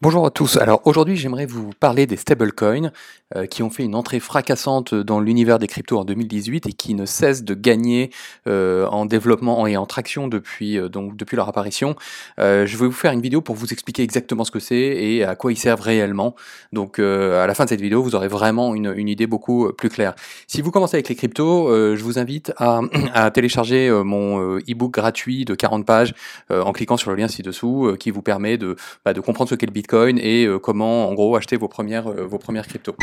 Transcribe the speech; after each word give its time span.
Bonjour 0.00 0.24
à 0.24 0.30
tous. 0.30 0.58
Alors 0.58 0.80
aujourd'hui, 0.84 1.16
j'aimerais 1.16 1.44
vous 1.44 1.72
parler 1.80 2.06
des 2.06 2.16
stablecoins 2.16 2.92
euh, 3.34 3.46
qui 3.46 3.64
ont 3.64 3.68
fait 3.68 3.82
une 3.82 3.96
entrée 3.96 4.20
fracassante 4.20 4.94
dans 4.94 5.18
l'univers 5.18 5.58
des 5.58 5.66
cryptos 5.66 5.98
en 5.98 6.04
2018 6.04 6.68
et 6.68 6.72
qui 6.72 6.94
ne 6.94 7.04
cessent 7.04 7.42
de 7.42 7.52
gagner 7.52 8.10
euh, 8.46 8.86
en 8.86 9.06
développement 9.06 9.66
et 9.66 9.76
en 9.76 9.86
traction 9.86 10.28
depuis 10.28 10.78
euh, 10.78 10.88
donc 10.88 11.16
depuis 11.16 11.34
leur 11.34 11.48
apparition. 11.48 11.96
je 12.38 12.64
vais 12.64 12.86
vous 12.86 12.92
faire 12.92 13.10
une 13.10 13.20
vidéo 13.20 13.40
pour 13.40 13.56
vous 13.56 13.72
expliquer 13.72 14.04
exactement 14.04 14.44
ce 14.44 14.52
que 14.52 14.60
c'est 14.60 14.76
et 14.76 15.24
à 15.24 15.34
quoi 15.34 15.50
ils 15.50 15.58
servent 15.58 15.80
réellement. 15.80 16.36
Donc 16.72 17.00
à 17.00 17.46
la 17.48 17.54
fin 17.56 17.64
de 17.64 17.68
cette 17.68 17.80
vidéo, 17.80 18.00
vous 18.00 18.14
aurez 18.14 18.28
vraiment 18.28 18.76
une, 18.76 19.08
idée 19.08 19.26
beaucoup 19.26 19.72
plus 19.72 19.88
claire. 19.88 20.14
Si 20.46 20.62
vous 20.62 20.70
commencez 20.70 20.94
avec 20.94 21.08
les 21.08 21.16
cryptos, 21.16 21.96
je 21.96 22.02
vous 22.04 22.20
invite 22.20 22.52
à, 22.56 22.82
à 23.14 23.32
télécharger 23.32 23.90
mon 24.04 24.58
e-book 24.58 24.92
gratuit 24.92 25.44
de 25.44 25.56
40 25.56 25.84
pages 25.84 26.14
en 26.50 26.72
cliquant 26.72 26.96
sur 26.96 27.10
le 27.10 27.16
lien 27.16 27.26
ci-dessous 27.26 27.96
qui 27.98 28.12
vous 28.12 28.22
permet 28.22 28.58
de, 28.58 28.76
bah, 29.04 29.12
de 29.12 29.20
comprendre 29.20 29.50
ce 29.50 29.56
qu'est 29.56 29.66
le 29.66 29.72
Bitcoin 29.72 29.87
et 29.94 30.44
euh, 30.44 30.58
comment 30.58 31.08
en 31.08 31.14
gros 31.14 31.36
acheter 31.36 31.56
vos 31.56 31.68
premières, 31.68 32.08
euh, 32.08 32.26
vos 32.26 32.38
premières 32.38 32.66
cryptos. 32.66 32.96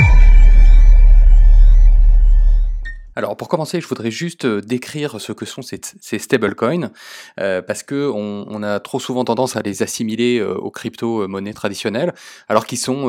Alors 3.18 3.38
pour 3.38 3.48
commencer, 3.48 3.80
je 3.80 3.88
voudrais 3.88 4.12
juste 4.12 4.44
euh, 4.44 4.60
décrire 4.60 5.22
ce 5.22 5.32
que 5.32 5.46
sont 5.46 5.62
ces, 5.62 5.80
stablecoins, 6.20 6.92
euh, 7.40 7.62
parce 7.62 7.82
que 7.82 8.12
on, 8.14 8.62
a 8.62 8.80
trop 8.82 9.00
souvent 9.00 9.24
tendance 9.24 9.56
à 9.56 9.62
les 9.62 9.84
assimiler 9.84 10.40
euh, 10.40 10.56
aux 10.56 10.70
crypto-monnaies 10.70 11.54
traditionnelles, 11.54 12.14
alors 12.50 12.66
qu'ils 12.66 12.78
sont 12.78 13.06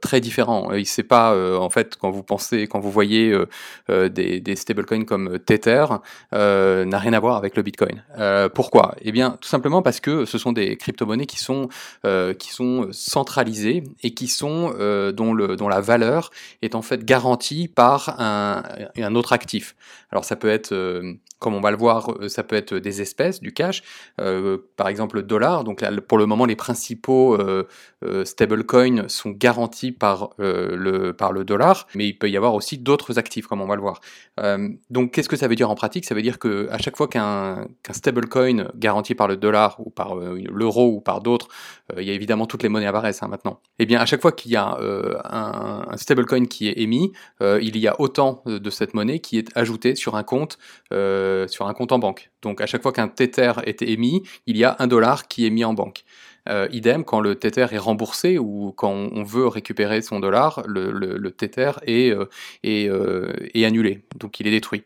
très 0.00 0.20
différents. 0.20 0.70
C'est 0.84 1.02
pas 1.02 1.34
en 1.58 1.70
fait 1.70 1.96
quand 2.00 2.10
vous 2.10 2.22
pensez, 2.22 2.66
quand 2.66 2.78
vous 2.78 2.90
voyez 2.90 3.36
des, 3.88 4.40
des 4.40 4.56
stablecoins 4.56 5.04
comme 5.04 5.38
Tether, 5.38 5.86
n'a 6.32 6.98
rien 6.98 7.12
à 7.12 7.20
voir 7.20 7.36
avec 7.36 7.56
le 7.56 7.62
Bitcoin. 7.62 8.02
pourquoi? 8.54 8.94
Eh 9.00 9.12
bien, 9.12 9.38
tout 9.40 9.48
simplement 9.48 9.82
parce 9.82 10.00
que 10.00 10.24
ce 10.24 10.38
sont 10.38 10.52
des 10.52 10.76
crypto-monnaies 10.76 11.26
qui 11.26 11.38
sont 11.38 11.68
qui 12.38 12.50
sont 12.50 12.88
centralisées 12.92 13.84
et 14.02 14.14
qui 14.14 14.28
sont 14.28 14.74
dont 15.12 15.34
le 15.34 15.56
dont 15.56 15.68
la 15.68 15.80
valeur 15.80 16.30
est 16.62 16.74
en 16.74 16.82
fait 16.82 17.04
garantie 17.04 17.68
par 17.68 18.20
un, 18.20 18.62
un 18.96 19.14
autre 19.14 19.23
actif. 19.32 19.74
Alors 20.10 20.24
ça 20.24 20.36
peut 20.36 20.48
être, 20.48 20.72
euh, 20.72 21.14
comme 21.44 21.54
on 21.54 21.60
va 21.60 21.70
le 21.70 21.76
voir, 21.76 22.10
euh, 22.22 22.28
ça 22.30 22.42
peut 22.42 22.56
être 22.56 22.74
des 22.78 23.02
espèces, 23.02 23.42
du 23.42 23.52
cash, 23.52 23.82
euh, 24.18 24.56
par 24.78 24.88
exemple 24.88 25.16
le 25.16 25.22
dollar. 25.22 25.62
Donc 25.62 25.84
pour 26.08 26.16
le 26.16 26.24
moment, 26.24 26.46
les 26.46 26.56
principaux 26.56 27.38
stablecoins 28.24 29.08
sont 29.08 29.30
garantis 29.30 29.92
par, 29.92 30.30
le, 30.38 31.12
par 31.12 31.32
le 31.32 31.44
dollar, 31.44 31.86
mais 31.94 32.06
il 32.08 32.14
peut 32.14 32.30
y 32.30 32.36
avoir 32.36 32.54
aussi 32.54 32.78
d'autres 32.78 33.18
actifs, 33.18 33.46
comme 33.46 33.60
on 33.60 33.66
va 33.66 33.76
le 33.76 33.82
voir. 33.82 34.00
donc 34.90 35.12
qu'est-ce 35.12 35.28
que 35.28 35.36
ça 35.36 35.48
veut 35.48 35.54
dire 35.54 35.70
en 35.70 35.74
pratique? 35.74 36.06
Ça 36.06 36.14
veut 36.14 36.22
dire 36.22 36.38
que 36.38 36.68
à 36.70 36.78
chaque 36.78 36.96
fois 36.96 37.08
qu'un 37.08 37.66
stablecoin 37.90 38.68
garanti 38.74 39.14
par 39.14 39.28
le 39.28 39.36
dollar 39.36 39.76
ou 39.78 39.90
par 39.90 40.16
l'euro 40.16 40.88
ou 40.96 41.00
par 41.00 41.20
d'autres, 41.20 41.48
il 41.98 42.04
y 42.04 42.10
a 42.10 42.14
évidemment 42.14 42.46
toutes 42.46 42.62
les 42.62 42.68
monnaies 42.70 42.86
apparaissent 42.86 43.22
hein, 43.22 43.28
maintenant. 43.28 43.60
Et 43.78 43.82
eh 43.82 43.86
bien 43.86 44.00
à 44.00 44.06
chaque 44.06 44.22
fois 44.22 44.32
qu'il 44.32 44.52
y 44.52 44.56
a 44.56 44.78
un, 45.24 45.86
un 45.90 45.96
stablecoin 45.96 46.46
qui 46.46 46.68
est 46.68 46.78
émis, 46.78 47.12
il 47.40 47.76
y 47.76 47.86
a 47.86 48.00
autant 48.00 48.42
de 48.46 48.70
cette 48.70 48.94
monnaie 48.94 49.18
qui 49.18 49.38
est 49.38 49.48
ajouté 49.56 49.94
sur 49.94 50.16
un 50.16 50.22
compte, 50.22 50.58
euh, 50.92 51.33
sur 51.48 51.66
un 51.66 51.74
compte 51.74 51.92
en 51.92 51.98
banque. 51.98 52.30
Donc 52.42 52.60
à 52.60 52.66
chaque 52.66 52.82
fois 52.82 52.92
qu'un 52.92 53.08
Tether 53.08 53.52
est 53.64 53.82
émis, 53.82 54.22
il 54.46 54.56
y 54.56 54.64
a 54.64 54.76
un 54.78 54.86
dollar 54.86 55.28
qui 55.28 55.46
est 55.46 55.50
mis 55.50 55.64
en 55.64 55.74
banque. 55.74 56.04
Euh, 56.48 56.68
idem, 56.72 57.04
quand 57.04 57.20
le 57.20 57.36
Tether 57.36 57.66
est 57.72 57.78
remboursé 57.78 58.38
ou 58.38 58.72
quand 58.76 58.92
on 58.92 59.22
veut 59.22 59.46
récupérer 59.46 60.02
son 60.02 60.20
dollar, 60.20 60.62
le, 60.66 60.92
le, 60.92 61.30
Tether 61.30 61.72
euh, 61.88 62.26
est, 62.62 63.64
annulé, 63.64 64.04
donc 64.16 64.40
il 64.40 64.46
est 64.46 64.50
détruit. 64.50 64.84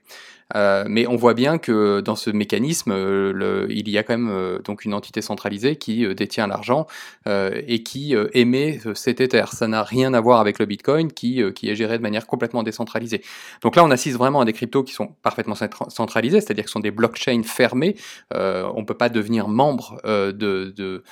Euh, 0.57 0.85
mais 0.89 1.07
on 1.07 1.17
voit 1.17 1.35
bien 1.35 1.59
que 1.59 2.01
dans 2.01 2.17
ce 2.17 2.31
mécanisme, 2.31 2.93
euh, 2.93 3.67
il 3.69 3.89
y 3.89 3.99
a 3.99 4.03
quand 4.03 4.15
même 4.15 4.31
euh, 4.31 4.59
donc 4.61 4.85
une 4.85 4.95
entité 4.95 5.21
centralisée 5.21 5.77
qui 5.77 6.07
détient 6.15 6.47
l'argent 6.47 6.87
et 7.27 7.83
qui 7.83 8.15
émet 8.33 8.81
cet 8.95 9.21
Ether. 9.21 9.45
Ça 9.53 9.69
n'a 9.69 9.83
rien 9.83 10.15
à 10.15 10.21
voir 10.21 10.41
avec 10.41 10.59
le 10.59 10.67
Bitcoin 10.67 11.13
qui, 11.13 11.43
qui 11.55 11.69
est 11.69 11.75
géré 11.75 11.99
de 11.99 12.03
manière 12.03 12.27
complètement 12.27 12.63
décentralisée. 12.63 13.23
Donc 13.63 13.77
là, 13.77 13.85
on 13.85 13.91
assiste 13.91 14.17
vraiment 14.17 14.41
à 14.41 14.45
des 14.45 14.53
cryptos 14.53 14.83
qui 14.83 14.95
sont 14.95 15.09
parfaitement 15.23 15.55
centralisés, 15.89 16.41
c'est-à-dire 16.41 16.65
que 16.65 16.71
ce 16.71 16.75
sont 16.75 16.81
des 16.81 16.91
blockchains 16.91 17.43
fermés. 17.43 17.97
on 18.33 18.81
ne 18.81 18.84
peut 18.84 18.95
pas 18.95 19.09
devenir 19.09 19.49
membre 19.49 20.01
de, 20.05 20.33
de, 20.75 21.03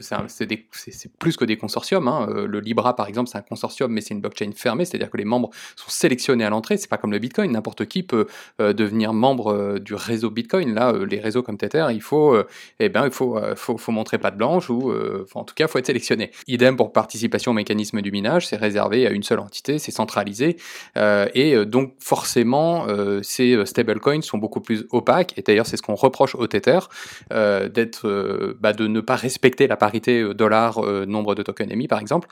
c'est 0.00 1.12
plus 1.18 1.36
que 1.36 1.44
des 1.44 1.56
consortiums. 1.56 2.08
Hein. 2.08 2.26
Le 2.46 2.60
Libra, 2.60 2.96
par 2.96 3.08
exemple, 3.08 3.28
c'est 3.30 3.38
un 3.38 3.42
consortium, 3.42 3.92
mais 3.92 4.00
c'est 4.00 4.14
une 4.14 4.20
blockchain 4.20 4.50
fermée, 4.54 4.84
c'est-à-dire 4.84 5.10
que 5.10 5.16
les 5.16 5.24
membres 5.24 5.50
sont 5.76 5.90
sélectionnés 5.90 6.44
à 6.44 6.50
l'entrée. 6.50 6.76
C'est 6.78 6.90
pas 6.90 6.98
comme 6.98 7.12
le 7.12 7.18
Bitcoin, 7.18 7.52
n'importe 7.52 7.86
qui 7.86 8.02
peut 8.02 8.26
devenir 8.58 9.12
membre 9.12 9.52
euh, 9.52 9.78
du 9.78 9.94
réseau 9.94 10.30
Bitcoin. 10.30 10.74
Là, 10.74 10.92
euh, 10.92 11.04
les 11.04 11.20
réseaux 11.20 11.42
comme 11.42 11.56
Tether, 11.56 11.86
il 11.90 12.00
faut, 12.00 12.36
eh 12.80 12.88
ben, 12.88 13.04
il 13.04 13.10
faut, 13.10 13.38
faut, 13.54 13.76
faut 13.78 13.92
montrer 13.92 14.18
de 14.18 14.30
blanche 14.30 14.70
ou, 14.70 14.92
en 15.34 15.44
tout 15.44 15.54
cas, 15.54 15.68
faut 15.68 15.78
être 15.78 15.86
sélectionné. 15.86 16.30
Idem 16.46 16.76
pour 16.76 16.92
participation 16.92 17.52
au 17.52 17.54
mécanisme 17.54 18.00
du 18.00 18.10
minage, 18.10 18.46
c'est 18.46 18.56
réservé 18.56 19.06
à 19.06 19.10
une 19.10 19.22
seule 19.22 19.38
entité, 19.38 19.78
c'est 19.78 19.92
centralisé, 19.92 20.56
et 20.96 21.64
donc 21.64 21.94
forcément, 22.00 22.86
ces 23.22 23.64
stablecoins 23.66 24.22
sont 24.22 24.38
beaucoup 24.38 24.60
plus 24.60 24.86
opaques. 24.90 25.34
Et 25.36 25.42
d'ailleurs, 25.42 25.66
c'est 25.66 25.76
ce 25.76 25.82
qu'on 25.82 25.94
reproche 25.94 26.34
au 26.34 26.46
Tether, 26.46 26.80
d'être, 27.30 28.56
bah, 28.60 28.72
de 28.72 28.86
ne 28.86 29.00
pas 29.00 29.16
respecter 29.16 29.66
la 29.66 29.76
parité 29.76 30.34
dollar 30.34 30.80
nombre 31.06 31.34
de 31.34 31.42
tokens 31.42 31.70
émis, 31.70 31.88
par 31.88 32.00
exemple. 32.00 32.28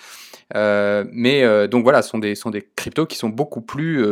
mais 0.54 1.68
donc 1.68 1.84
voilà, 1.84 2.02
ce 2.02 2.10
sont 2.10 2.18
des, 2.18 2.34
sont 2.34 2.50
des 2.50 2.66
cryptos 2.76 3.06
qui 3.06 3.16
sont 3.16 3.28
beaucoup 3.28 3.60
plus 3.60 4.04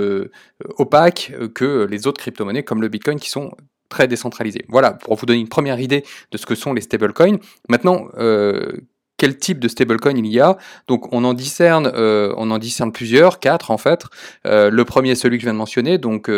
opaques 0.78 1.32
que 1.54 1.86
les 1.92 2.06
autres 2.06 2.20
crypto-monnaies 2.20 2.64
comme 2.64 2.82
le 2.82 2.88
Bitcoin 2.88 3.20
qui 3.20 3.30
sont 3.30 3.52
très 3.88 4.08
décentralisées. 4.08 4.64
Voilà, 4.68 4.92
pour 4.92 5.14
vous 5.14 5.26
donner 5.26 5.38
une 5.38 5.48
première 5.48 5.78
idée 5.78 6.02
de 6.30 6.38
ce 6.38 6.46
que 6.46 6.54
sont 6.54 6.72
les 6.72 6.80
stablecoins. 6.80 7.38
Maintenant, 7.68 8.08
euh, 8.16 8.72
quel 9.18 9.36
type 9.36 9.60
de 9.60 9.68
stablecoin 9.68 10.16
il 10.16 10.26
y 10.26 10.40
a? 10.40 10.56
Donc 10.88 11.12
on 11.12 11.22
en 11.24 11.34
discerne, 11.34 11.92
euh, 11.94 12.32
on 12.38 12.50
en 12.50 12.58
discerne 12.58 12.90
plusieurs, 12.90 13.38
quatre 13.38 13.70
en 13.70 13.78
fait. 13.78 14.06
Euh, 14.46 14.70
le 14.70 14.84
premier, 14.84 15.14
celui 15.14 15.36
que 15.36 15.42
je 15.42 15.46
viens 15.46 15.52
de 15.52 15.58
mentionner, 15.58 15.98
donc 15.98 16.30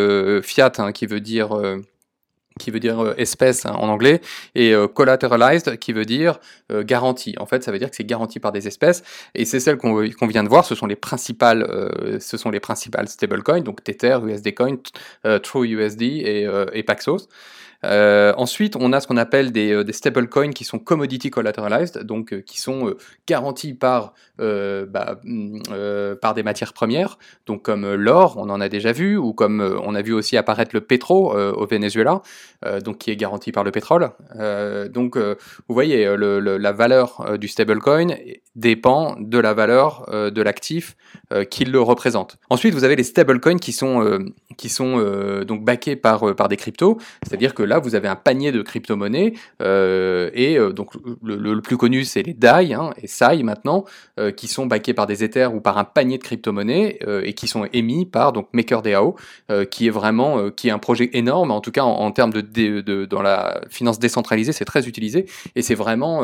fiat, 0.42 0.72
hein, 0.78 0.92
qui 0.92 1.06
veut 1.06 1.20
dire 1.20 1.56
qui 2.60 2.70
veut 2.70 2.80
dire 2.80 3.00
euh, 3.02 3.14
espèce 3.16 3.66
hein, 3.66 3.74
en 3.76 3.88
anglais, 3.88 4.20
et 4.54 4.72
euh, 4.72 4.86
collateralized, 4.86 5.76
qui 5.78 5.92
veut 5.92 6.04
dire 6.04 6.38
euh, 6.70 6.84
garantie. 6.84 7.34
En 7.38 7.46
fait, 7.46 7.64
ça 7.64 7.72
veut 7.72 7.78
dire 7.78 7.90
que 7.90 7.96
c'est 7.96 8.04
garanti 8.04 8.38
par 8.38 8.52
des 8.52 8.68
espèces, 8.68 9.02
et 9.34 9.44
c'est 9.44 9.58
celle 9.58 9.76
qu'on 9.76 10.26
vient 10.26 10.44
de 10.44 10.48
voir. 10.48 10.64
Ce 10.64 10.74
sont 10.74 10.86
les 10.86 10.96
principales, 10.96 11.66
ce 12.20 12.36
sont 12.36 12.50
les 12.50 12.60
principales 12.60 13.08
stablecoins, 13.08 13.62
donc 13.62 13.82
Tether, 13.82 14.18
USD 14.24 14.54
Coin, 14.54 14.76
True 15.42 15.66
USD 15.66 16.02
et, 16.02 16.48
et 16.72 16.82
Paxos. 16.82 17.28
Euh, 17.84 18.32
ensuite, 18.36 18.76
on 18.76 18.92
a 18.92 19.00
ce 19.00 19.06
qu'on 19.06 19.16
appelle 19.16 19.52
des, 19.52 19.72
euh, 19.72 19.84
des 19.84 19.92
stablecoins 19.92 20.52
qui 20.52 20.64
sont 20.64 20.78
commodity 20.78 21.30
collateralized, 21.30 22.02
donc 22.02 22.32
euh, 22.32 22.40
qui 22.40 22.60
sont 22.60 22.94
garantis 23.26 23.74
par, 23.74 24.14
bah, 24.38 25.20
mm, 25.24 25.60
par 26.20 26.34
des 26.34 26.42
matières 26.42 26.72
premières, 26.72 27.18
donc 27.46 27.62
comme 27.62 27.94
l'or, 27.94 28.36
on 28.38 28.50
en 28.50 28.60
a 28.60 28.68
déjà 28.68 28.92
vu, 28.92 29.16
ou 29.16 29.32
comme 29.32 29.60
on 29.60 29.94
a 29.94 30.02
vu 30.02 30.12
aussi 30.12 30.36
apparaître 30.36 30.70
le 30.74 30.80
pétro 30.80 31.34
au 31.34 31.66
Venezuela, 31.66 32.22
donc 32.84 32.98
qui 32.98 33.10
est 33.10 33.16
garanti 33.16 33.52
par 33.52 33.64
le 33.64 33.70
pétrole. 33.70 34.10
donc, 34.90 35.16
vous 35.16 35.74
voyez, 35.74 36.14
la 36.16 36.72
valeur 36.72 37.38
du 37.38 37.48
stablecoin 37.48 38.08
dépend 38.56 39.16
de 39.18 39.38
la 39.38 39.54
valeur 39.54 40.06
de 40.10 40.42
l'actif 40.42 40.96
qui 41.50 41.64
le 41.64 41.80
représente. 41.80 42.36
Ensuite, 42.50 42.74
vous 42.74 42.84
avez 42.84 42.96
les 42.96 43.04
stablecoins 43.04 43.58
qui 43.58 43.72
sont, 43.72 44.18
qui 44.56 44.68
sont 44.68 44.98
donc 45.46 45.64
backés 45.64 45.96
par, 45.96 46.34
par 46.34 46.48
des 46.48 46.56
cryptos, 46.56 46.98
c'est-à-dire 47.22 47.54
que 47.54 47.62
là, 47.62 47.73
vous 47.78 47.94
avez 47.94 48.08
un 48.08 48.16
panier 48.16 48.52
de 48.52 48.62
crypto-monnaies, 48.62 49.34
euh, 49.62 50.30
et 50.34 50.58
euh, 50.58 50.72
donc 50.72 50.92
le, 51.22 51.60
plus 51.60 51.76
connu, 51.76 52.04
c'est 52.04 52.22
les 52.22 52.34
DAI, 52.34 52.74
hein, 52.74 52.90
et 53.02 53.06
SAI 53.06 53.42
maintenant, 53.42 53.84
euh, 54.18 54.30
qui 54.30 54.48
sont 54.48 54.66
backés 54.66 54.94
par 54.94 55.06
des 55.06 55.24
Ethers 55.24 55.54
ou 55.54 55.60
par 55.60 55.78
un 55.78 55.84
panier 55.84 56.18
de 56.18 56.22
crypto-monnaies, 56.22 56.98
et 57.24 57.32
qui 57.34 57.48
sont 57.48 57.66
émis 57.72 58.06
par 58.06 58.32
donc 58.32 58.48
MakerDAO, 58.52 59.16
qui 59.70 59.86
est 59.86 59.90
vraiment 59.90 60.50
qui 60.50 60.68
est 60.68 60.70
un 60.70 60.78
projet 60.78 61.10
énorme, 61.12 61.50
en 61.50 61.60
tout 61.60 61.70
cas 61.70 61.82
en, 61.82 62.10
termes 62.12 62.32
de, 62.32 62.40
de, 62.40 63.04
dans 63.04 63.22
la 63.22 63.60
finance 63.68 63.98
décentralisée, 63.98 64.52
c'est 64.52 64.64
très 64.64 64.86
utilisé, 64.88 65.26
et 65.54 65.62
c'est 65.62 65.74
vraiment, 65.74 66.22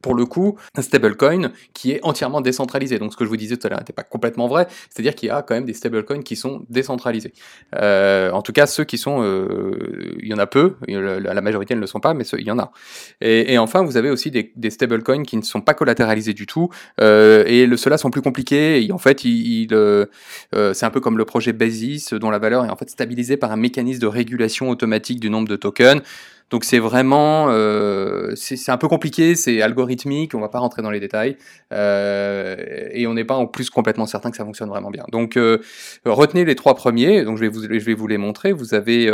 pour 0.00 0.14
le 0.14 0.26
coup, 0.26 0.56
un 0.76 0.82
stablecoin 0.82 1.52
qui 1.74 1.92
est 1.92 2.00
entièrement 2.02 2.40
décentralisé. 2.40 2.98
Donc 2.98 3.12
ce 3.12 3.16
que 3.16 3.24
je 3.24 3.28
vous 3.28 3.36
disais 3.36 3.56
tout 3.56 3.66
à 3.66 3.70
l'heure 3.70 3.78
n'était 3.80 3.92
pas 3.92 4.02
complètement 4.02 4.48
vrai, 4.48 4.66
c'est-à-dire 4.90 5.14
qu'il 5.14 5.28
y 5.28 5.30
a 5.30 5.42
quand 5.42 5.54
même 5.54 5.64
des 5.64 5.74
stablecoins 5.74 6.22
qui 6.22 6.36
sont 6.36 6.64
décentralisés. 6.68 7.32
en 7.72 8.42
tout 8.42 8.52
cas, 8.52 8.66
ceux 8.66 8.84
qui 8.84 8.98
sont, 8.98 9.22
il 10.20 10.28
y 10.28 10.34
en 10.34 10.38
a 10.38 10.46
peu, 10.52 10.74
la 10.86 11.40
majorité 11.40 11.74
ne 11.74 11.80
le 11.80 11.86
sont 11.86 11.98
pas, 11.98 12.12
mais 12.12 12.24
il 12.24 12.46
y 12.46 12.50
en 12.50 12.58
a. 12.58 12.70
Et, 13.22 13.56
enfin, 13.58 13.82
vous 13.82 13.96
avez 13.96 14.10
aussi 14.10 14.30
des, 14.30 14.70
stablecoins 14.70 15.24
qui 15.24 15.36
ne 15.36 15.42
sont 15.42 15.62
pas 15.62 15.74
collatéralisés 15.74 16.34
du 16.34 16.46
tout, 16.46 16.68
euh, 17.00 17.44
et 17.46 17.66
ceux-là 17.76 17.96
sont 17.96 18.10
plus 18.10 18.22
compliqués. 18.22 18.88
En 18.92 18.98
fait, 18.98 19.22
euh, 19.24 20.06
euh, 20.54 20.74
c'est 20.74 20.86
un 20.86 20.90
peu 20.90 21.00
comme 21.00 21.16
le 21.16 21.24
projet 21.24 21.52
Basis, 21.52 22.12
dont 22.12 22.30
la 22.30 22.38
valeur 22.38 22.66
est 22.66 22.70
en 22.70 22.76
fait 22.76 22.90
stabilisée 22.90 23.38
par 23.38 23.50
un 23.50 23.56
mécanisme 23.56 24.00
de 24.00 24.06
régulation 24.06 24.68
automatique 24.68 25.20
du 25.20 25.30
nombre 25.30 25.48
de 25.48 25.56
tokens. 25.56 26.02
Donc 26.52 26.64
c'est 26.64 26.78
vraiment, 26.78 27.46
euh, 27.48 28.34
c'est 28.36 28.70
un 28.70 28.76
peu 28.76 28.86
compliqué, 28.86 29.34
c'est 29.36 29.62
algorithmique, 29.62 30.34
on 30.34 30.40
va 30.40 30.50
pas 30.50 30.58
rentrer 30.58 30.82
dans 30.82 30.90
les 30.90 31.00
détails, 31.00 31.38
euh, 31.72 32.56
et 32.92 33.06
on 33.06 33.14
n'est 33.14 33.24
pas 33.24 33.36
en 33.36 33.46
plus 33.46 33.70
complètement 33.70 34.04
certain 34.04 34.30
que 34.30 34.36
ça 34.36 34.44
fonctionne 34.44 34.68
vraiment 34.68 34.90
bien. 34.90 35.04
Donc 35.10 35.38
euh, 35.38 35.62
retenez 36.04 36.44
les 36.44 36.54
trois 36.54 36.74
premiers, 36.74 37.24
donc 37.24 37.38
je 37.38 37.40
vais 37.40 37.48
vous, 37.48 37.62
je 37.62 37.84
vais 37.84 37.94
vous 37.94 38.06
les 38.06 38.18
montrer. 38.18 38.52
Vous 38.52 38.74
avez 38.74 39.10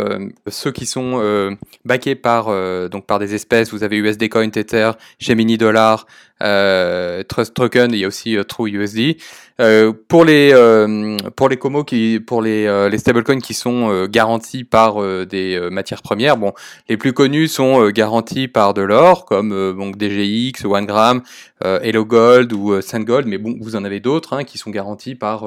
ceux 0.49 0.73
qui 0.73 0.85
sont 0.85 1.57
backés 1.85 2.17
par 2.17 2.47
donc 2.91 3.07
par 3.07 3.21
des 3.21 3.35
espèces. 3.35 3.71
Vous 3.71 3.85
avez 3.85 3.99
USD 3.99 4.29
Coin, 4.29 4.51
Tether, 4.51 4.91
Gemini 5.21 5.57
Dollar, 5.57 6.07
Trust 6.41 7.55
Token, 7.55 7.93
il 7.93 7.99
y 7.99 8.05
a 8.05 8.09
aussi 8.09 8.37
TrueUSD. 8.49 9.17
Euh, 9.61 9.93
pour 10.07 10.25
les 10.25 10.53
euh, 10.53 11.17
pour 11.35 11.49
les 11.49 11.57
comos 11.57 11.83
qui 11.83 12.21
pour 12.21 12.43
les 12.43 12.67
euh, 12.67 12.89
les 12.89 12.99
stablecoins 12.99 13.41
qui 13.41 13.55
sont 13.55 14.07
garantis 14.07 14.63
par 14.63 15.03
des 15.27 15.69
matières 15.71 16.03
premières, 16.03 16.37
bon, 16.37 16.53
les 16.89 16.97
plus 16.97 17.13
connus 17.13 17.49
sont 17.49 17.89
garantis 17.89 18.47
par 18.47 18.73
de 18.73 18.83
l'or 18.83 19.25
comme 19.25 19.51
donc 19.77 19.97
DGX, 19.97 20.65
OneGram, 20.65 21.23
Hello 21.61 22.05
Gold 22.05 22.53
ou 22.53 22.79
Gold, 22.95 23.27
mais 23.27 23.39
bon, 23.39 23.57
vous 23.61 23.75
en 23.75 23.85
avez 23.85 23.99
d'autres 23.99 24.35
hein, 24.35 24.45
qui 24.45 24.59
sont 24.59 24.71
garantis 24.71 25.17
par 25.17 25.45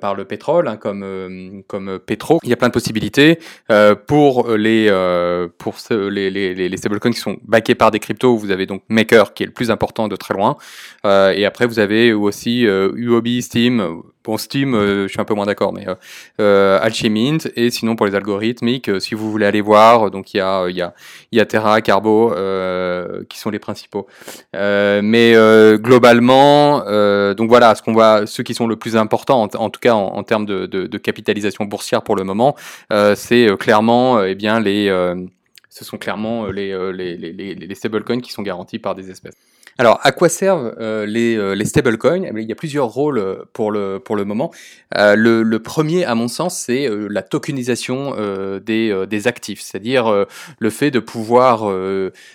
par 0.00 0.14
le 0.14 0.24
pétrole, 0.24 0.68
hein, 0.68 0.76
comme 0.76 1.62
comme 1.66 1.98
Petro. 1.98 2.40
Il 2.42 2.48
y 2.48 2.52
a 2.52 2.56
plein 2.56 2.68
de 2.68 2.72
possibilités 2.72 3.38
pour 4.06 4.50
les 4.56 4.90
pour 5.58 5.74
les, 5.90 6.30
les, 6.30 6.54
les 6.54 6.76
stablecoins 6.76 7.12
qui 7.12 7.20
sont 7.20 7.36
backés 7.44 7.74
par 7.74 7.90
des 7.90 7.98
cryptos. 7.98 8.36
Vous 8.36 8.50
avez 8.50 8.64
donc 8.64 8.82
Maker 8.88 9.34
qui 9.34 9.42
est 9.42 9.46
le 9.46 9.52
plus 9.52 9.70
important 9.70 10.05
de 10.08 10.16
très 10.16 10.34
loin, 10.34 10.56
et 11.04 11.44
après 11.44 11.66
vous 11.66 11.78
avez 11.78 12.12
aussi 12.12 12.62
UOB 12.62 13.40
Steam. 13.40 14.02
Pour 14.26 14.40
Steam, 14.40 14.74
euh, 14.74 15.04
je 15.04 15.12
suis 15.12 15.20
un 15.20 15.24
peu 15.24 15.34
moins 15.34 15.46
d'accord, 15.46 15.72
mais 15.72 15.86
euh, 15.86 15.94
euh 16.40 16.80
Alchemint. 16.82 17.38
Et 17.54 17.70
sinon, 17.70 17.94
pour 17.94 18.06
les 18.06 18.16
algorithmiques, 18.16 18.88
euh, 18.88 18.98
si 18.98 19.14
vous 19.14 19.30
voulez 19.30 19.46
aller 19.46 19.60
voir, 19.60 20.10
donc 20.10 20.34
il 20.34 20.38
y 20.38 20.40
a, 20.40 21.46
Terra, 21.46 21.80
Carbo, 21.80 22.34
qui 23.28 23.38
sont 23.38 23.50
les 23.50 23.60
principaux. 23.60 24.08
mais 24.52 25.34
globalement, 25.76 26.80
donc 27.34 27.48
voilà, 27.48 27.76
ce 27.76 27.82
qu'on 27.82 27.92
voit, 27.92 28.26
ceux 28.26 28.42
qui 28.42 28.54
sont 28.54 28.66
le 28.66 28.74
plus 28.74 28.96
importants, 28.96 29.42
en, 29.42 29.70
tout 29.70 29.80
cas 29.80 29.94
en, 29.94 30.22
termes 30.24 30.44
de, 30.44 30.98
capitalisation 30.98 31.64
boursière 31.64 32.02
pour 32.02 32.16
le 32.16 32.24
moment, 32.24 32.56
c'est 33.14 33.46
clairement, 33.60 34.24
eh 34.24 34.34
bien 34.34 34.58
les 34.58 34.90
ce 35.76 35.84
sont 35.84 35.98
clairement 35.98 36.46
les, 36.46 36.70
les, 36.92 37.16
les, 37.16 37.54
les 37.54 37.74
stablecoins 37.74 38.20
qui 38.20 38.32
sont 38.32 38.42
garantis 38.42 38.78
par 38.78 38.94
des 38.94 39.10
espèces. 39.10 39.36
Alors, 39.78 40.00
à 40.02 40.12
quoi 40.12 40.30
servent 40.30 40.74
euh, 40.80 41.04
les, 41.04 41.36
euh, 41.36 41.54
les 41.54 41.66
stablecoins? 41.66 42.22
Eh 42.24 42.30
Il 42.34 42.48
y 42.48 42.52
a 42.52 42.54
plusieurs 42.54 42.86
rôles 42.86 43.18
euh, 43.18 43.44
pour 43.52 43.70
le, 43.70 43.98
pour 43.98 44.16
le 44.16 44.24
moment. 44.24 44.50
le, 44.94 45.58
premier, 45.58 46.06
à 46.06 46.14
mon 46.14 46.28
sens, 46.28 46.56
c'est 46.56 46.88
la 47.10 47.22
tokenisation 47.22 48.14
des, 48.64 49.04
des 49.08 49.26
actifs, 49.26 49.60
c'est-à-dire 49.60 50.26
le 50.58 50.70
fait 50.70 50.90
de 50.90 51.00
pouvoir 51.00 51.70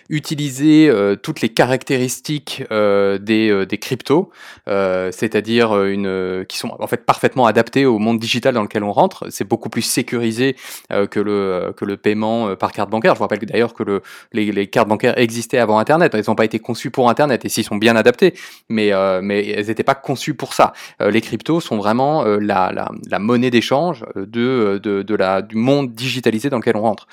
utiliser 0.09 0.91
toutes 1.23 1.41
les 1.41 1.49
caractéristiques 1.49 2.63
des, 2.69 3.65
des 3.65 3.77
cryptos, 3.77 4.31
c'est-à-dire 4.67 5.83
une 5.85 6.45
qui 6.47 6.57
sont 6.57 6.75
en 6.77 6.87
fait 6.87 7.05
parfaitement 7.05 7.45
adaptées 7.45 7.85
au 7.85 7.99
monde 7.99 8.19
digital 8.19 8.53
dans 8.53 8.63
lequel 8.63 8.83
on 8.83 8.91
rentre. 8.91 9.25
C'est 9.29 9.47
beaucoup 9.47 9.69
plus 9.69 9.83
sécurisé 9.83 10.55
que 10.89 11.19
le 11.19 11.73
que 11.77 11.85
le 11.85 11.97
paiement 11.97 12.55
par 12.55 12.71
carte 12.73 12.89
bancaire. 12.89 13.15
D'ailleurs 13.39 13.73
que 13.73 13.83
le, 13.83 14.01
les, 14.33 14.67
cartes 14.67 14.87
bancaires 14.87 15.17
existaient 15.17 15.57
avant 15.57 15.79
Internet. 15.79 16.13
Elles 16.13 16.25
n'ont 16.27 16.35
pas 16.35 16.45
été 16.45 16.59
conçues 16.59 16.91
pour 16.91 17.09
Internet 17.09 17.45
et 17.45 17.49
s'ils 17.49 17.63
sont 17.63 17.77
bien 17.77 17.95
adaptés, 17.95 18.33
mais, 18.69 18.93
euh, 18.93 19.21
mais 19.23 19.47
elles 19.47 19.67
n'étaient 19.67 19.83
pas 19.83 19.95
conçues 19.95 20.33
pour 20.33 20.53
ça. 20.53 20.73
Euh, 21.01 21.11
les 21.11 21.21
cryptos 21.21 21.61
sont 21.61 21.77
vraiment 21.77 22.25
euh, 22.25 22.39
la, 22.39 22.71
la, 23.09 23.19
monnaie 23.19 23.49
d'échange 23.49 24.05
de, 24.15 24.79
de, 24.81 25.01
de, 25.01 25.15
la, 25.15 25.41
du 25.41 25.55
monde 25.55 25.93
digitalisé 25.93 26.49
dans 26.49 26.57
lequel 26.57 26.75
on 26.75 26.81
rentre. 26.81 27.07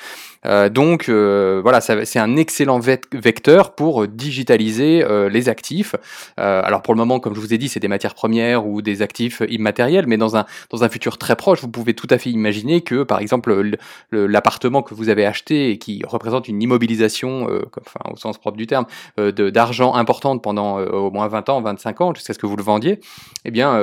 Donc 0.70 1.10
voilà, 1.10 1.80
c'est 1.80 2.18
un 2.18 2.36
excellent 2.36 2.78
vecteur 2.78 3.74
pour 3.74 4.06
digitaliser 4.06 5.04
les 5.30 5.48
actifs. 5.48 5.94
alors 6.36 6.82
pour 6.82 6.94
le 6.94 6.98
moment, 6.98 7.20
comme 7.20 7.34
je 7.34 7.40
vous 7.40 7.52
ai 7.52 7.58
dit, 7.58 7.68
c'est 7.68 7.80
des 7.80 7.88
matières 7.88 8.14
premières 8.14 8.66
ou 8.66 8.80
des 8.80 9.02
actifs 9.02 9.42
immatériels, 9.48 10.06
mais 10.06 10.16
dans 10.16 10.36
un, 10.36 10.46
dans 10.70 10.84
un 10.84 10.88
futur 10.88 11.18
très 11.18 11.36
proche, 11.36 11.60
vous 11.60 11.68
pouvez 11.68 11.94
tout 11.94 12.06
à 12.10 12.18
fait 12.18 12.30
imaginer 12.30 12.80
que, 12.80 13.02
par 13.02 13.18
exemple, 13.20 13.72
l'appartement 14.12 14.82
que 14.82 14.94
vous 14.94 15.08
avez 15.08 15.26
acheté 15.26 15.70
et 15.70 15.78
qui 15.78 16.02
représente 16.08 16.48
une 16.48 16.60
immobilisation, 16.62 17.44
enfin, 17.44 18.10
au 18.12 18.16
sens 18.16 18.38
propre 18.38 18.56
du 18.56 18.66
terme, 18.66 18.86
d'argent 19.16 19.94
importante 19.94 20.42
pendant 20.42 20.78
au 20.78 21.10
moins 21.10 21.28
20 21.28 21.48
ans, 21.48 21.60
25 21.60 22.00
ans, 22.00 22.14
jusqu'à 22.14 22.34
ce 22.34 22.38
que 22.38 22.46
vous 22.46 22.56
le 22.56 22.62
vendiez, 22.62 23.00
eh 23.44 23.50
bien, 23.50 23.78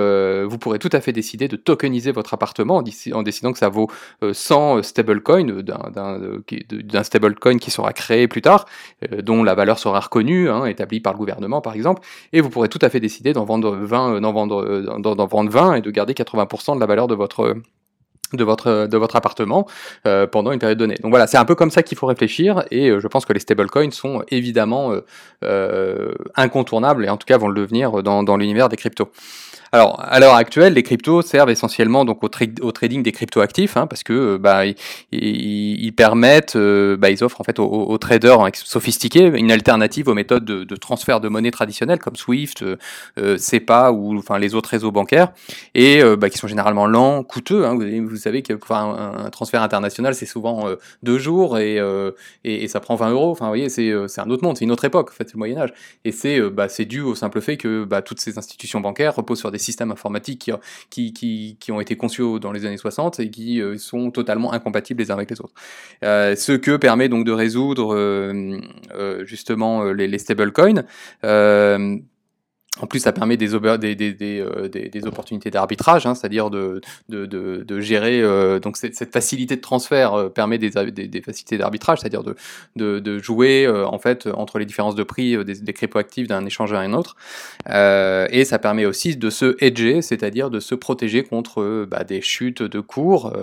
vous 0.46 0.58
pourrez 0.58 0.80
tout 0.80 0.90
à 0.92 1.02
fait 1.02 1.12
décider 1.12 1.48
de 1.48 1.56
tokeniser 1.56 2.12
votre 2.12 2.34
appartement 2.34 2.78
en, 2.78 3.24
décidant 3.24 3.52
que 3.52 3.60
ça 3.60 3.70
vaut 3.70 3.90
100 4.32 4.84
stablecoins 4.84 5.64
d'un 5.64 7.04
stablecoin 7.04 7.58
qui 7.58 7.72
sera 7.72 7.94
créé 7.94 8.28
plus 8.28 8.42
tard, 8.42 8.66
euh, 9.12 9.22
dont 9.22 9.44
la 9.44 9.56
valeur 9.56 9.80
sera 9.80 10.00
reconnue, 10.00 10.50
hein, 10.50 10.66
établie 10.66 11.00
par 11.00 11.14
le 11.14 11.18
gouvernement 11.18 11.62
par 11.62 11.74
exemple, 11.74 12.02
et 12.34 12.42
vous 12.42 12.50
pourrez 12.50 12.70
tout 12.70 12.80
à 12.82 12.90
fait 12.90 13.00
décider 13.00 13.34
d'en 13.34 13.46
vendre 13.46 13.76
20, 13.76 14.16
euh, 14.16 14.20
d'en 14.20 14.34
vendre, 14.34 14.64
euh, 14.64 15.00
d'en 15.00 15.26
vendre 15.26 15.50
20 15.50 15.76
et 15.76 15.82
de 15.82 15.92
garder 15.92 16.14
80% 16.14 16.76
de 16.76 16.80
la 16.80 16.86
valeur 16.86 17.08
de 17.08 17.16
votre 17.16 17.56
de 18.34 18.44
votre 18.44 18.88
de 18.88 18.98
votre 18.98 19.16
appartement 19.16 19.68
pendant 20.32 20.52
une 20.52 20.60
période 20.60 20.78
donnée. 20.78 20.96
Donc 21.02 21.12
voilà, 21.12 21.28
c'est 21.28 21.38
un 21.38 21.46
peu 21.46 21.56
comme 21.56 21.72
ça 21.72 21.84
qu'il 21.84 21.98
faut 21.98 22.08
réfléchir 22.08 22.64
et 22.72 22.90
je 23.00 23.08
pense 23.08 23.26
que 23.26 23.34
les 23.34 23.40
stablecoins 23.40 23.92
sont 23.92 24.24
évidemment 24.30 24.94
incontournables 26.36 27.06
et 27.06 27.10
en 27.10 27.18
tout 27.18 27.26
cas 27.26 27.38
vont 27.38 27.48
le 27.48 27.62
devenir 27.62 28.04
dans, 28.04 28.24
dans 28.24 28.38
l'univers 28.38 28.70
des 28.70 28.78
cryptos. 28.78 29.10
Alors, 29.76 30.00
à 30.00 30.22
l'heure 30.22 30.36
actuelle, 30.36 30.74
les 30.74 30.84
cryptos 30.84 31.22
servent 31.22 31.50
essentiellement 31.50 32.06
donc 32.06 32.24
au, 32.24 32.30
trading 32.30 33.04
des 33.04 33.12
cryptoactifs, 33.12 33.76
hein, 33.76 33.88
parce 33.88 34.04
que 34.04 34.14
euh, 34.14 34.38
bah, 34.38 34.62
ils, 35.12 35.94
permettent, 35.94 36.56
euh, 36.56 36.96
bah, 36.96 37.10
ils 37.10 37.26
offrent 37.26 37.42
en 37.42 37.44
fait 37.44 37.60
aux, 37.60 37.98
traders 37.98 38.40
hein, 38.40 38.52
sophistiqués 38.54 39.26
une 39.38 39.52
alternative 39.52 40.08
aux 40.08 40.14
méthodes 40.14 40.46
de, 40.46 40.76
transfert 40.78 41.20
de 41.20 41.28
monnaie 41.28 41.52
traditionnelles 41.52 42.00
comme 42.00 42.16
Swift, 42.16 42.64
euh, 43.18 43.38
SEPA 43.38 43.92
ou 43.92 44.18
enfin 44.18 44.40
les 44.40 44.56
autres 44.56 44.70
réseaux 44.70 44.94
bancaires, 44.94 45.34
et 45.74 46.02
bah, 46.18 46.30
qui 46.30 46.38
sont 46.38 46.48
généralement 46.48 46.88
lents, 46.88 47.24
coûteux. 47.24 47.66
Hein, 47.66 47.76
vous, 47.76 48.25
savez 48.26 48.42
que 48.42 48.54
un, 48.70 49.30
transfert 49.30 49.62
international 49.62 50.16
c'est 50.16 50.26
souvent 50.26 50.68
deux 51.04 51.18
jours 51.18 51.58
et, 51.58 51.80
et, 52.44 52.68
ça 52.68 52.80
prend 52.80 52.96
20 52.96 53.12
euros. 53.12 53.32
Enfin, 53.32 53.46
vous 53.46 53.52
voyez, 53.52 53.70
c'est 53.70 53.92
un 53.94 54.30
autre 54.30 54.44
monde, 54.44 54.58
c'est 54.58 54.66
une 54.66 54.72
autre 54.72 54.86
époque. 54.86 55.10
En 55.12 55.14
fait, 55.14 55.26
c'est 55.26 55.34
le 55.34 55.40
Moyen 55.40 55.58
Âge, 55.58 55.74
et 56.04 56.12
c'est 56.12 56.42
bah, 56.50 56.70
c'est 56.70 56.86
dû 56.86 57.02
au 57.02 57.16
simple 57.16 57.42
fait 57.42 57.58
que 57.58 57.84
bah, 57.84 58.02
toutes 58.02 58.20
ces 58.20 58.38
institutions 58.38 58.80
bancaires 58.80 59.16
reposent 59.16 59.40
sur 59.40 59.52
des 59.52 59.58
systèmes 59.58 59.92
informatiques 59.92 60.52
qui, 60.90 61.58
ont 61.70 61.82
été 61.82 61.96
conçus 61.96 62.40
dans 62.40 62.52
les 62.52 62.66
années 62.66 62.78
60 62.78 63.20
et 63.20 63.30
qui 63.30 63.62
euh, 63.62 63.78
sont 63.78 64.12
totalement 64.12 64.54
incompatibles 64.54 65.02
les 65.02 65.12
uns 65.12 65.16
avec 65.16 65.30
les 65.30 65.42
autres. 65.42 65.54
Euh, 66.04 66.36
ce 66.36 66.54
que 66.54 66.78
permet 66.78 67.10
donc 67.10 67.26
de 67.26 67.32
résoudre 67.32 67.96
euh, 67.96 69.26
justement 69.26 69.84
les 69.92 70.18
stablecoins. 70.18 70.84
En 72.82 72.88
plus, 72.88 73.00
ça 73.00 73.14
permet 73.14 73.38
des, 73.38 73.54
euh, 73.54 74.70
opportunités 75.06 75.50
d'arbitrage, 75.50 76.06
hein, 76.06 76.14
c'est-à-dire 76.14 76.50
de, 76.50 76.82
gérer. 77.80 78.22
Euh, 78.22 78.60
donc 78.60 78.76
cette, 78.76 79.12
facilité 79.14 79.56
de 79.56 79.62
transfert 79.62 80.14
euh, 80.14 80.30
permet 80.30 80.58
des, 80.58 80.72
facilités 81.22 81.58
d'arbitrage, 81.58 82.00
c'est-à-dire 82.00 82.24
de, 82.76 83.20
jouer 83.20 83.68
en 83.68 83.98
fait 83.98 84.28
entre 84.28 84.60
les 84.60 84.66
différences 84.66 84.96
de 84.96 85.04
prix 85.04 85.44
des, 85.46 85.74
cryptoactifs 85.74 86.28
d'un 86.28 86.46
échange 86.46 86.74
à 86.74 86.80
un 86.80 86.94
autre. 86.94 87.16
et 87.66 88.46
ça 88.46 88.60
permet 88.60 88.86
aussi 88.86 89.16
de 89.16 89.30
se 89.30 89.56
hedger, 89.64 90.02
c'est-à-dire 90.02 90.50
de 90.50 90.60
se 90.60 90.76
protéger 90.76 91.24
contre 91.24 91.86
bah, 91.90 92.04
des 92.04 92.22
chutes 92.22 92.62
de 92.62 92.80
cours. 92.82 93.34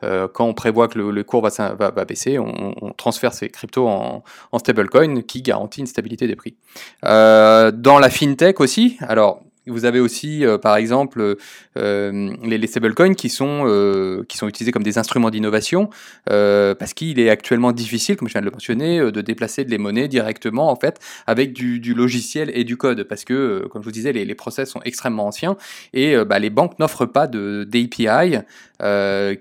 quand 0.00 0.44
on 0.44 0.54
prévoit 0.54 0.88
que 0.88 0.98
le, 0.98 1.24
cours 1.24 1.42
va, 1.42 2.04
baisser, 2.04 2.38
on, 2.38 2.74
on, 2.80 2.92
transfère 2.92 3.34
ces 3.34 3.48
cryptos 3.48 3.88
en, 3.88 4.22
en 4.52 4.58
stablecoin 4.58 5.22
qui 5.22 5.42
garantit 5.42 5.80
une 5.80 5.86
stabilité 5.86 6.26
des 6.26 6.36
prix. 6.36 6.54
dans 7.02 7.98
la 7.98 8.10
fintech 8.10 8.43
aussi. 8.60 8.96
Alors, 9.00 9.42
vous 9.66 9.84
avez 9.84 10.00
aussi, 10.00 10.44
euh, 10.44 10.58
par 10.58 10.76
exemple, 10.76 11.36
euh, 11.78 12.36
les, 12.42 12.58
les 12.58 12.66
stablecoins 12.66 13.14
qui 13.14 13.28
sont 13.28 13.64
euh, 13.66 14.22
qui 14.28 14.36
sont 14.36 14.46
utilisés 14.46 14.72
comme 14.72 14.82
des 14.82 14.98
instruments 14.98 15.30
d'innovation 15.30 15.88
parce 16.26 16.92
qu'il 16.94 17.18
est 17.18 17.30
actuellement 17.30 17.72
difficile, 17.72 18.16
comme 18.16 18.28
je 18.28 18.32
viens 18.32 18.40
de 18.40 18.46
le 18.46 18.52
mentionner, 18.52 18.98
de 18.98 19.20
déplacer 19.20 19.64
de 19.64 19.70
les 19.70 19.78
monnaies 19.78 20.08
directement 20.08 20.70
en 20.70 20.76
fait 20.76 21.00
avec 21.26 21.52
du, 21.52 21.94
logiciel 21.94 22.50
et 22.54 22.64
du 22.64 22.76
code 22.76 23.04
parce 23.04 23.24
que, 23.24 23.66
comme 23.70 23.82
je 23.82 23.86
vous 23.86 23.92
disais, 23.92 24.12
les, 24.12 24.24
les 24.24 24.34
process 24.34 24.70
sont 24.70 24.80
extrêmement 24.84 25.26
anciens 25.26 25.56
et 25.92 26.16
bah, 26.24 26.38
les 26.38 26.50
banques 26.50 26.78
n'offrent 26.78 27.06
pas 27.06 27.26
de 27.26 27.64
d'API 27.64 28.38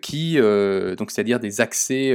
qui 0.02 0.38
donc 0.38 1.12
c'est-à-dire 1.12 1.40
des 1.40 1.62
accès 1.62 2.14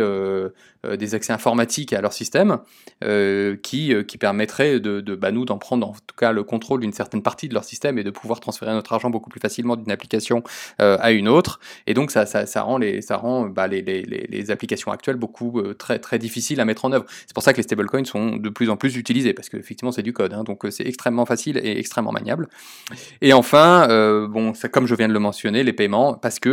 euh, 0.87 0.97
des 0.97 1.17
accès 1.17 1.33
informatiques 1.33 1.93
à 1.93 2.01
leur 2.01 2.13
système 2.13 2.59
euh, 3.03 3.57
qui, 3.57 3.93
euh, 3.93 4.05
qui 4.05 4.17
permettraient 4.17 4.79
de, 4.79 5.01
bah, 5.17 5.33
nous 5.33 5.45
d'en 5.45 5.59
prendre 5.59 5.89
en 5.89 5.93
tout 5.93 6.15
cas 6.17 6.31
le 6.31 6.45
contrôle 6.45 6.83
d'une 6.83 6.93
certaine 6.93 7.21
partie 7.21 7.49
de 7.49 7.55
leur 7.55 7.65
système 7.65 7.99
et 7.99 8.05
de 8.05 8.11
pouvoir 8.11 8.39
transférer 8.39 8.71
notre 8.71 8.93
argent 8.93 9.11
beaucoup 9.11 9.29
plus 9.29 9.41
facilement 9.41 9.75
d'une 9.75 9.91
application 9.91 10.45
à 10.79 11.11
une 11.11 11.29
autre. 11.29 11.59
Et 11.89 11.95
donc 11.95 12.13
ça, 12.13 12.27
ça, 12.27 12.63
rend, 12.63 12.79
les, 12.79 13.03
ça 13.03 13.17
rend 13.17 13.47
bah, 13.47 13.67
les, 13.67 13.83
les, 13.83 14.03
les, 14.03 14.51
applications 14.53 14.93
actuelles 14.93 15.17
beaucoup 15.17 15.61
très, 15.75 15.99
très 15.99 16.19
difficiles 16.19 16.61
à 16.61 16.65
mettre 16.65 16.85
en 16.85 16.93
œuvre. 16.93 17.07
C'est 17.27 17.35
pour 17.35 17.43
ça 17.43 17.53
que 17.53 17.57
les 17.57 17.65
stablecoins 17.65 18.05
sont 18.05 18.37
de 18.37 18.49
plus 18.49 18.71
en 18.71 18.77
plus 18.77 18.97
utilisés 18.97 19.35
parce 19.35 19.49
qu'effectivement 19.49 19.91
c'est 19.91 20.03
du 20.03 20.13
code, 20.13 20.33
hein, 20.33 20.45
donc 20.45 20.65
c'est 20.71 20.87
extrêmement 20.87 21.27
facile 21.27 21.59
et 21.59 21.79
extrêmement 21.79 22.13
maniable. 22.13 22.49
Et 23.21 23.33
enfin, 23.33 23.89
bon, 24.29 24.53
comme 24.71 24.87
je 24.87 24.95
viens 24.95 25.09
de 25.09 25.13
le 25.13 25.21
mentionner, 25.21 25.65
les 25.65 25.73
paiements, 25.73 26.15
parce 26.15 26.39
que 26.39 26.49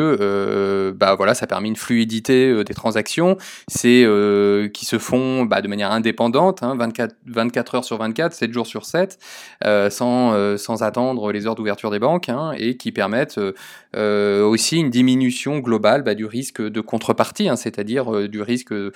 bah, 0.95 1.15
voilà, 1.15 1.33
ça 1.33 1.47
permet 1.47 1.67
une 1.67 1.75
fluidité 1.75 2.63
des 2.63 2.73
transactions. 2.73 3.37
Euh, 3.85 4.67
qui 4.69 4.85
se 4.85 4.97
font 4.97 5.45
bah, 5.45 5.61
de 5.61 5.67
manière 5.67 5.91
indépendante, 5.91 6.61
24, 6.61 7.11
hein, 7.11 7.15
24 7.27 7.75
heures 7.75 7.83
sur 7.83 7.97
24, 7.97 8.33
7 8.33 8.53
jours 8.53 8.67
sur 8.67 8.85
7, 8.85 9.19
euh, 9.63 9.89
sans, 9.89 10.33
euh, 10.33 10.57
attendre 10.81 11.31
les 11.31 11.47
heures 11.47 11.55
d'ouverture 11.55 11.91
des 11.91 11.99
banques, 11.99 12.29
hein, 12.29 12.53
et 12.57 12.77
qui 12.77 12.91
permettent 12.91 13.39
aussi 13.95 14.77
une 14.77 14.89
diminution 14.89 15.59
globale 15.59 16.03
bah, 16.03 16.15
du 16.15 16.25
risque 16.25 16.61
de 16.61 16.81
contrepartie, 16.81 17.47
hein, 17.47 17.55
c'est-à-dire 17.55 18.27
du 18.27 18.41
risque 18.41 18.73
de 18.73 18.91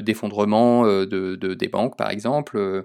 d'effondrement 0.00 0.84
de, 0.84 1.04
de, 1.04 1.54
des 1.54 1.68
banques, 1.68 1.96
par 1.96 2.10
exemple. 2.10 2.84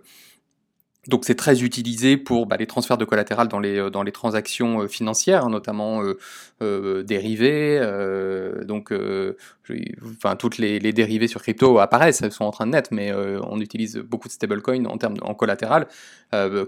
Donc 1.07 1.25
c'est 1.25 1.35
très 1.35 1.63
utilisé 1.63 2.17
pour 2.17 2.45
bah, 2.47 2.57
les 2.57 2.65
transferts 2.65 2.97
de 2.97 3.05
collatéral 3.05 3.47
dans 3.47 3.59
les, 3.59 3.89
dans 3.91 4.03
les 4.03 4.11
transactions 4.11 4.87
financières, 4.87 5.45
hein, 5.45 5.49
notamment 5.49 6.01
euh, 6.61 7.03
dérivés. 7.03 7.79
donc 8.65 8.93
enfin 10.17 10.35
toutes 10.35 10.57
les, 10.57 10.79
les, 10.79 10.93
dérivés 10.93 11.27
sur 11.27 11.41
crypto 11.41 11.79
apparaissent, 11.79 12.21
elles 12.21 12.31
sont 12.31 12.45
en 12.45 12.51
train 12.51 12.65
de 12.65 12.71
naître, 12.71 12.89
mais 12.91 13.11
on 13.13 13.59
utilise 13.59 13.97
beaucoup 13.97 14.27
de 14.27 14.33
stablecoins 14.33 14.85
en 14.85 14.97
termes 14.97 15.17
en 15.21 15.33
collatéral. 15.33 15.87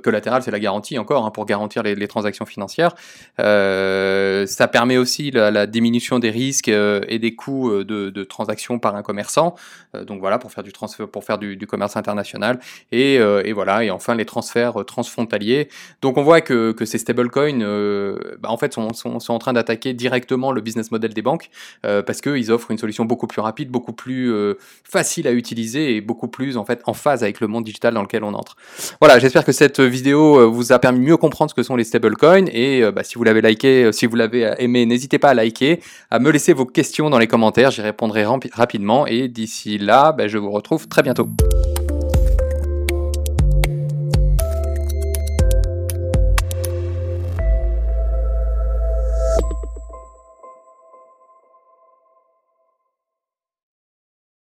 collatéral, 0.03 0.44
c'est 0.44 0.51
la 0.51 0.60
garantie 0.60 1.00
encore 1.00 1.25
hein, 1.25 1.32
pour 1.32 1.46
garantir 1.46 1.84
les, 1.84 1.96
les 1.96 2.08
transactions 2.08 2.46
financières. 2.46 2.94
ça 3.38 4.67
permet 4.67 4.98
aussi 4.98 5.32
la, 5.32 5.51
la 5.51 5.67
diminution 5.67 6.20
des 6.20 6.29
risques 6.29 6.67
et 6.70 7.20
des 7.20 7.36
coûts 7.36 7.84
de, 7.84 8.10
de 8.10 8.24
transactions 8.24 8.79
par 8.79 8.96
un 8.96 9.03
commerçant. 9.03 9.56
donc 10.06 10.20
voilà 10.20 10.38
pour 10.38 10.51
faire 10.51 10.63
du 10.63 10.74
transfert, 10.74 11.08
pour 11.08 11.24
faire 11.24 11.38
du, 11.38 11.56
du 11.56 11.65
commerce 11.65 11.96
international. 11.96 12.60
Et, 12.91 13.15
et 13.15 13.53
voilà 13.53 13.84
et 13.84 13.91
enfin 13.91 14.15
les 14.15 14.25
transferts 14.27 14.79
euh, 14.79 14.84
transfrontaliers. 14.84 15.69
Donc 16.03 16.17
on 16.17 16.24
voit 16.24 16.41
que, 16.41 16.75
ces 16.86 17.00
stablecoins, 17.00 17.62
euh, 17.62 18.17
bah, 18.39 18.50
en 18.51 18.57
fait, 18.57 18.74
sont 18.74 19.31
en 19.31 19.39
train 19.39 19.53
d'attaquer 19.53 19.93
directement 19.93 20.51
le 20.51 20.62
business 20.62 20.91
model 20.91 21.13
des 21.13 21.24
banques 21.24 21.50
euh, 21.86 22.03
parce 22.03 22.22
qu'ils 22.22 22.51
offrent 22.51 22.69
une 22.69 22.77
solution 22.77 23.05
beaucoup 23.05 23.25
plus 23.25 23.41
rapide, 23.41 23.69
beaucoup 23.69 23.93
plus 23.93 24.31
facile 24.84 25.27
à 25.27 25.31
utiliser 25.31 25.96
et 25.96 26.01
beaucoup 26.01 26.27
plus 26.27 26.57
en 26.57 26.65
fait 26.65 26.81
en 26.86 26.93
phase 26.93 27.24
avec 27.24 27.39
le 27.39 27.48
monde 27.48 27.63
digital 27.63 27.93
dans 27.93 28.01
lequel 28.01 28.24
on 28.24 28.34
entre. 28.34 28.55
Voilà, 29.00 29.17
j'espère 29.19 29.46
que 29.46 29.51
cette 29.51 29.79
vidéo 29.79 30.51
vous 30.51 30.72
a 30.72 30.79
permis 30.79 31.00
de 31.00 31.05
mieux 31.05 31.17
comprendre 31.17 31.50
ce 31.50 31.55
que 31.55 31.63
sont 31.63 31.75
les 31.75 31.84
stablecoins 31.84 32.46
et 32.51 32.84
bah, 32.91 33.03
si 33.03 33.15
vous 33.15 33.24
l'avez 33.24 33.41
liké, 33.41 33.91
si 33.93 34.05
vous 34.05 34.15
l'avez 34.15 34.53
aimé, 34.60 34.86
n'hésitez 34.86 35.17
pas 35.17 35.29
à 35.29 35.34
liker, 35.34 35.81
à 36.12 36.19
me 36.19 36.29
laisser 36.29 36.53
vos 36.53 36.65
questions 36.65 37.10
dans 37.10 37.19
les 37.19 37.27
commentaires, 37.27 37.72
j'y 37.72 37.81
répondrai 37.81 38.25
rapidement 38.53 39.07
et 39.07 39.27
d'ici 39.27 39.77
là, 39.77 40.12
bah, 40.12 40.27
je 40.27 40.38
vous 40.38 40.51
retrouve 40.51 40.88
très 40.88 41.01
bientôt. 41.01 41.27